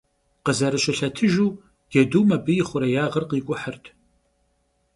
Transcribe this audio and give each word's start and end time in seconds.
Khızerışılhetıjju, 0.45 1.47
cedum 1.93 2.27
abı 2.35 2.51
yi 2.57 2.63
xhurêyağır 2.67 3.23
khik'uhırt. 3.29 3.85